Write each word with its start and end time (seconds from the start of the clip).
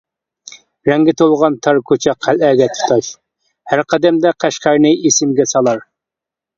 رەڭگە 0.89 1.13
تولغان 1.21 1.53
تار 1.67 1.77
كوچا 1.91 2.13
قەلئەگە 2.27 2.67
تۇتاش، 2.79 3.13
ھەر 3.75 3.85
قەدەمدە 3.95 4.35
قەشقەرنى 4.43 4.99
ئېسىمگە 5.03 5.51
سالار. 5.57 5.91